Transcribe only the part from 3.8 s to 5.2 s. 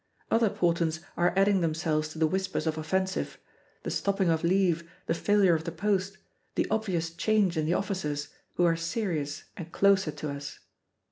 the stopping of leave, the